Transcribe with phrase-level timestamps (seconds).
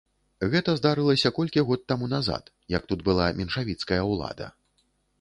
[0.53, 4.53] Гэта здарылася колькі год таму назад, як тут была меншавіцкая ўлада.